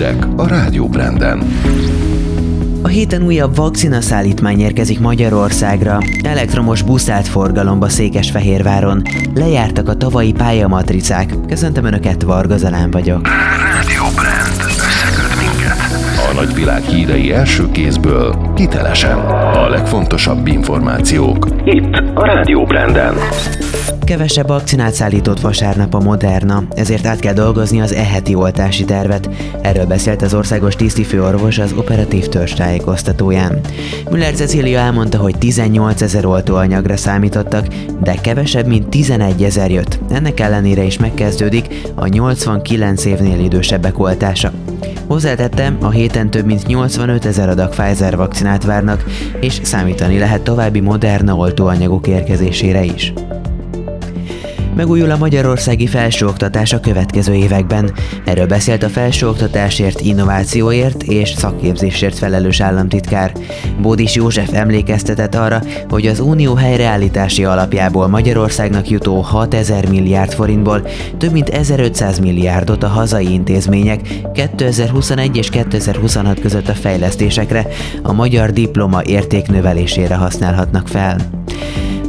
[0.00, 1.42] hírek a Rádió Branden.
[2.82, 5.98] A héten újabb vakcina szállítmány érkezik Magyarországra.
[6.22, 9.02] Elektromos buszált forgalomba Székesfehérváron.
[9.34, 11.34] Lejártak a tavalyi pályamatricák.
[11.46, 13.28] Köszöntöm Önöket, Varga Zalán vagyok.
[16.30, 19.18] A nagyvilág hírei első kézből, hitelesen.
[19.18, 21.48] A legfontosabb információk.
[21.64, 23.14] Itt a Rádió Branden.
[24.04, 29.28] Kevesebb vakcinát szállított vasárnap a Moderna, ezért át kell dolgozni az eheti oltási tervet.
[29.62, 33.60] Erről beszélt az országos tisztifőorvos az operatív törzs tájékoztatóján.
[34.10, 37.66] Müller Cecília elmondta, hogy 18 ezer oltóanyagra számítottak,
[38.00, 39.98] de kevesebb, mint 11 ezer jött.
[40.10, 44.52] Ennek ellenére is megkezdődik a 89 évnél idősebbek oltása.
[45.06, 49.04] Hozzátettem, a héten több mint 85 ezer adag Pfizer vakcinát várnak,
[49.40, 53.12] és számítani lehet további Moderna oltóanyagok érkezésére is.
[54.80, 57.92] Megújul a magyarországi felsőoktatás a következő években.
[58.24, 63.32] Erről beszélt a felsőoktatásért, innovációért és szakképzésért felelős államtitkár.
[63.80, 70.86] Bódis József emlékeztetett arra, hogy az unió helyreállítási alapjából Magyarországnak jutó 6000 milliárd forintból
[71.18, 74.00] több mint 1500 milliárdot a hazai intézmények
[74.34, 77.66] 2021 és 2026 között a fejlesztésekre,
[78.02, 81.16] a magyar diploma értéknövelésére használhatnak fel.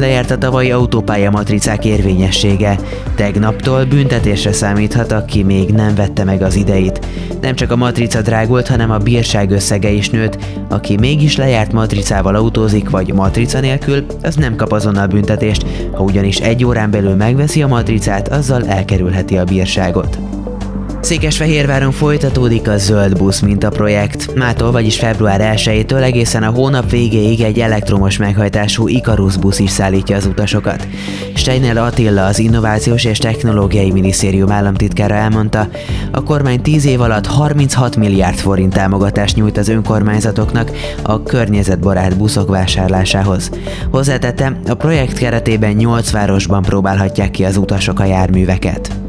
[0.02, 2.80] Lejárt a tavalyi autópálya matricák érvényessége.
[3.16, 7.00] Tegnaptól büntetésre számíthat, aki még nem vette meg az ideit.
[7.42, 10.38] Nem csak a matrica drágult, hanem a bírság összege is nőtt.
[10.70, 15.66] Aki mégis lejárt matricával autózik, vagy matrica nélkül, az nem kap azonnal büntetést.
[15.92, 20.31] Ha ugyanis egy órán belül megveszi a matricát, azzal elkerülheti a bírságot.
[21.02, 24.36] Székesfehérváron folytatódik a Zöld Busz mintaprojekt.
[24.36, 30.16] Mától, vagyis február 1-től egészen a hónap végéig egy elektromos meghajtású Ikarus busz is szállítja
[30.16, 30.88] az utasokat.
[31.36, 35.68] Steiner Attila, az Innovációs és Technológiai Minisztérium államtitkára elmondta,
[36.12, 40.72] a kormány 10 év alatt 36 milliárd forint támogatást nyújt az önkormányzatoknak
[41.02, 43.50] a környezetbarát buszok vásárlásához.
[43.92, 49.01] Hozzátette, a projekt keretében 8 városban próbálhatják ki az utasok a járműveket.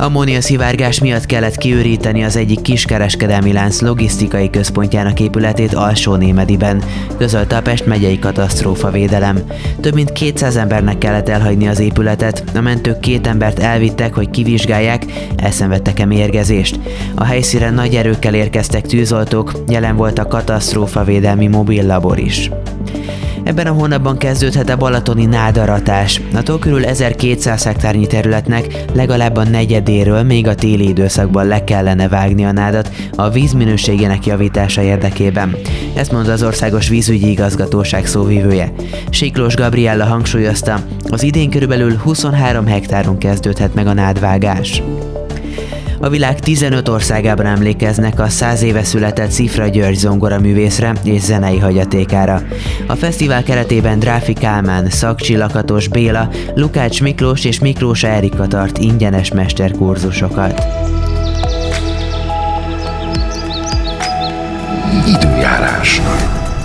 [0.00, 6.82] Ammónia szivárgás miatt kellett kiüríteni az egyik kiskereskedelmi lánc logisztikai központjának épületét alsó Némediben,
[7.18, 9.40] közölte a Pest megyei katasztrófa védelem.
[9.80, 15.04] Több mint 200 embernek kellett elhagyni az épületet, a mentők két embert elvittek, hogy kivizsgálják,
[15.36, 16.80] elszenvedtek-e mérgezést.
[17.14, 22.50] A helyszínen nagy erőkkel érkeztek tűzoltók, jelen volt a katasztrófa védelmi mobil labor is.
[23.44, 26.20] Ebben a hónapban kezdődhet a balatoni nádaratás.
[26.34, 32.08] A tó körül 1200 hektárnyi területnek legalább a negyedéről még a téli időszakban le kellene
[32.08, 35.56] vágni a nádat a vízminőségének javítása érdekében.
[35.94, 38.72] Ezt mondta az Országos Vízügyi Igazgatóság szóvivője.
[39.10, 40.80] Siklós Gabriella hangsúlyozta,
[41.10, 44.82] az idén körülbelül 23 hektáron kezdődhet meg a nádvágás.
[46.02, 52.42] A világ 15 országában emlékeznek a 100 éve született Szifra György zongoraművészre és zenei hagyatékára.
[52.86, 59.32] A fesztivál keretében Dráfi Kálmán, Szakcsi Lakatos Béla, Lukács Miklós és Miklós Erika tart ingyenes
[59.32, 60.62] mesterkurzusokat.
[65.06, 65.89] Időjárás.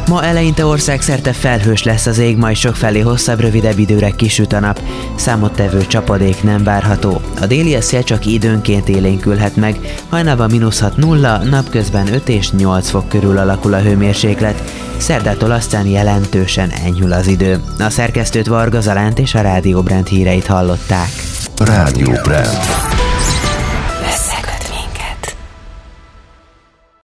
[0.08, 4.82] Ma eleinte országszerte felhős lesz az ég, majd felé hosszabb, rövidebb időre kisüt a nap.
[5.16, 7.22] Számottevő csapadék nem várható.
[7.42, 9.80] A déli szél csak időnként élénkülhet meg,
[10.10, 14.72] hajnalban mínusz 6 nulla, napközben 5 és 8 fok körül alakul a hőmérséklet.
[14.98, 17.62] Szerdától aztán jelentősen enyhül az idő.
[17.80, 21.10] A szerkesztőt Varga Zalánt és a Rádió Brand híreit hallották.
[21.58, 22.95] Rádió Brand.